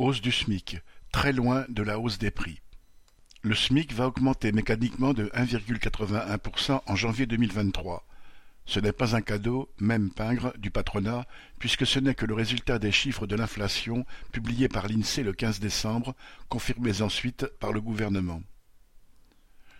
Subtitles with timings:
[0.00, 0.78] Hausse du SMIC,
[1.12, 2.62] très loin de la hausse des prix.
[3.42, 8.06] Le SMIC va augmenter mécaniquement de 1,81% en janvier 2023.
[8.64, 11.26] Ce n'est pas un cadeau, même pingre, du patronat,
[11.58, 15.60] puisque ce n'est que le résultat des chiffres de l'inflation publiés par l'INSEE le 15
[15.60, 16.14] décembre,
[16.48, 18.40] confirmés ensuite par le gouvernement.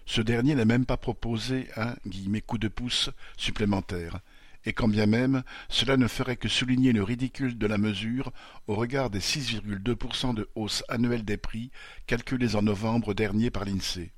[0.04, 1.94] Ce dernier n'a même pas proposé un
[2.46, 3.08] «coup de pouce»
[3.38, 4.20] supplémentaire,
[4.64, 8.32] et quand bien même cela ne ferait que souligner le ridicule de la mesure
[8.66, 11.70] au regard des 6,2% de hausse annuelle des prix
[12.06, 14.12] calculés en novembre dernier par l'INSEE.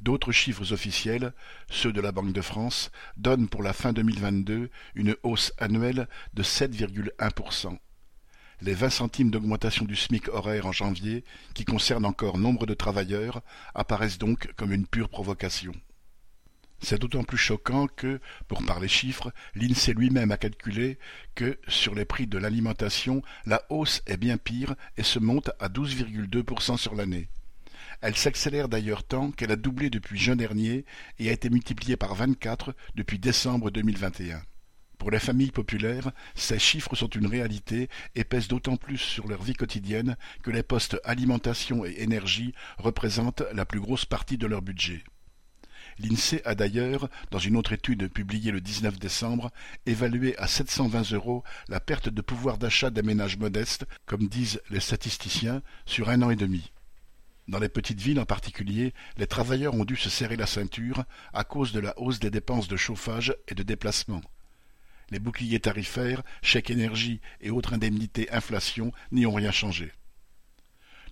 [0.00, 1.32] D'autres chiffres officiels,
[1.70, 6.42] ceux de la Banque de France, donnent pour la fin 2022 une hausse annuelle de
[6.44, 7.78] 7,1%.
[8.60, 13.42] Les 20 centimes d'augmentation du SMIC horaire en janvier, qui concernent encore nombre de travailleurs,
[13.74, 15.72] apparaissent donc comme une pure provocation.
[16.80, 20.98] C'est d'autant plus choquant que, pour parler chiffres, l'INSEE lui-même a calculé
[21.34, 25.68] que, sur les prix de l'alimentation, la hausse est bien pire et se monte à
[25.68, 27.28] 12,2% sur l'année.
[28.00, 30.84] Elle s'accélère d'ailleurs tant qu'elle a doublé depuis juin dernier
[31.18, 34.40] et a été multipliée par vingt-quatre depuis décembre 2021.
[34.98, 39.42] Pour les familles populaires, ces chiffres sont une réalité et pèsent d'autant plus sur leur
[39.42, 44.62] vie quotidienne que les postes alimentation et énergie représentent la plus grosse partie de leur
[44.62, 45.02] budget.
[45.98, 49.50] L'INSEE a d'ailleurs, dans une autre étude publiée le 19 décembre,
[49.86, 54.80] évalué à 720 euros la perte de pouvoir d'achat des ménages modestes, comme disent les
[54.80, 56.70] statisticiens, sur un an et demi.
[57.48, 61.44] Dans les petites villes en particulier, les travailleurs ont dû se serrer la ceinture à
[61.44, 64.20] cause de la hausse des dépenses de chauffage et de déplacement.
[65.10, 69.92] Les boucliers tarifaires, chèques énergie et autres indemnités inflation n'y ont rien changé.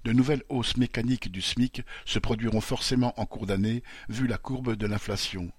[0.06, 4.76] De nouvelles hausses mécaniques du SMIC se produiront forcément en cours d'année, vu la courbe
[4.76, 5.50] de l'inflation.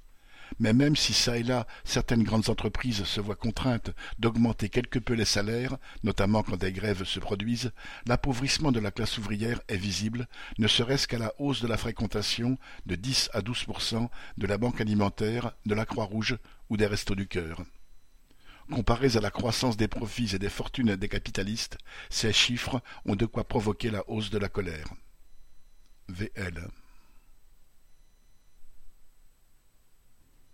[0.59, 5.15] Mais même si ça et là certaines grandes entreprises se voient contraintes d'augmenter quelque peu
[5.15, 7.73] les salaires, notamment quand des grèves se produisent,
[8.05, 12.57] l'appauvrissement de la classe ouvrière est visible, ne serait-ce qu'à la hausse de la fréquentation
[12.85, 16.37] de 10 à 12% de la banque alimentaire, de la Croix-Rouge
[16.69, 17.65] ou des Restos du Cœur.
[18.71, 21.77] Comparés à la croissance des profits et des fortunes des capitalistes,
[22.09, 24.93] ces chiffres ont de quoi provoquer la hausse de la colère.
[26.09, 26.67] VL